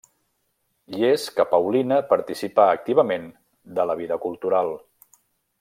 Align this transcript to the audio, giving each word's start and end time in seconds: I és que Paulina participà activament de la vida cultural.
I 0.99 1.05
és 1.09 1.25
que 1.35 1.45
Paulina 1.51 2.01
participà 2.15 2.67
activament 2.79 3.31
de 3.79 3.89
la 3.91 4.01
vida 4.03 4.21
cultural. 4.29 4.77